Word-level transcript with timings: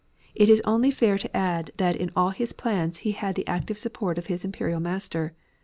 It 0.33 0.49
is 0.49 0.63
only 0.65 0.89
fair 0.89 1.19
to 1.19 1.37
add 1.37 1.69
that 1.77 1.95
in 1.95 2.09
all 2.15 2.31
his 2.31 2.53
plans 2.53 2.97
he 3.05 3.11
had 3.11 3.35
the 3.35 3.47
active 3.47 3.77
support 3.77 4.17
of 4.17 4.25
his 4.25 4.43
Imperial 4.43 4.79
Master. 4.79 5.35